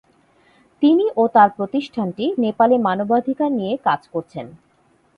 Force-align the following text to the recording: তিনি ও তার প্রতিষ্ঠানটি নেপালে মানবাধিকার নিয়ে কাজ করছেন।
তিনি 0.81 1.05
ও 1.17 1.23
তার 1.35 1.49
প্রতিষ্ঠানটি 1.57 2.25
নেপালে 2.37 2.75
মানবাধিকার 2.77 3.49
নিয়ে 3.51 3.73
কাজ 3.87 4.01
করছেন। 4.13 4.45